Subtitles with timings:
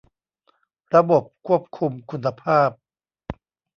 [0.95, 2.69] ระบบควบคุมคุณภาพ